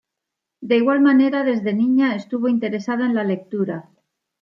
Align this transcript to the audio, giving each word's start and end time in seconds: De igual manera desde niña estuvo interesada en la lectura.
De 0.61 0.75
igual 0.77 0.99
manera 0.99 1.43
desde 1.43 1.73
niña 1.75 2.15
estuvo 2.15 2.49
interesada 2.49 3.05
en 3.05 3.13
la 3.13 3.23
lectura. 3.23 3.91